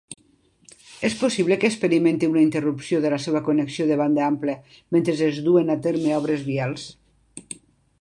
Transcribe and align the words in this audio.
És 1.09 1.17
possible 1.19 1.57
que 1.63 1.69
experimenti 1.73 2.31
una 2.31 2.41
interrupció 2.45 3.03
de 3.05 3.13
la 3.15 3.21
seva 3.27 3.43
connexió 3.51 3.89
de 3.93 4.01
banda 4.03 4.27
ampla 4.31 4.59
mentre 4.97 5.19
es 5.31 5.45
duem 5.51 5.73
a 5.77 5.81
terme 5.89 6.19
obres 6.23 6.51
vials. 6.53 6.93